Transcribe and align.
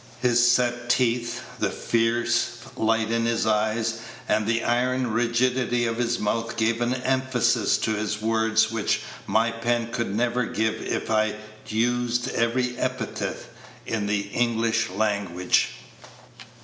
His 0.19 0.51
set 0.51 0.89
teeth, 0.89 1.41
the 1.59 1.69
fierce 1.69 2.57
light 2.75 3.11
in 3.11 3.23
his 3.27 3.45
eyes, 3.45 3.99
and 4.27 4.47
the 4.47 4.63
iron 4.63 5.11
rigidity 5.11 5.85
of 5.85 5.97
his 5.97 6.17
mouth 6.17 6.57
gave 6.57 6.81
an 6.81 6.95
emphasis 6.95 7.77
to 7.77 7.91
his 7.91 8.19
words 8.19 8.71
which 8.71 9.01
my 9.27 9.51
pen 9.51 9.91
could 9.91 10.15
never 10.15 10.45
give 10.45 10.81
if 10.81 11.11
I 11.11 11.35
used 11.67 12.29
every 12.29 12.75
epithet 12.79 13.45
in 13.85 14.07
the 14.07 14.21
English 14.21 14.89
language. 14.89 15.67